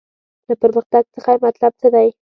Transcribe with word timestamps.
له 0.47 0.53
پرمختګ 0.61 1.03
څخه 1.15 1.31
یې 1.33 1.41
مطلب 1.45 1.73
څه 1.81 1.87
دی. 1.93 2.07